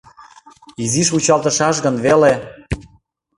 Изиш 0.83 1.07
вучалтышаш 1.13 1.75
гын 1.85 1.95
веле? 2.05 2.33